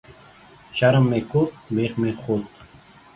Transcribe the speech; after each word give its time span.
شرم 0.77 1.03
مې 1.09 1.19
کوت، 1.31 1.51
بيخ 1.75 1.93
مې 2.01 2.11
خوت 2.21 2.45